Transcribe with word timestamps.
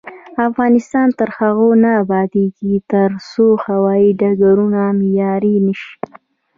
افغانستان 0.47 1.07
تر 1.19 1.29
هغو 1.37 1.69
نه 1.83 1.89
ابادیږي، 2.01 2.73
ترڅو 2.91 3.47
هوايي 3.65 4.07
ډګرونه 4.21 4.81
معیاري 4.99 5.55
نشي. 5.65 5.93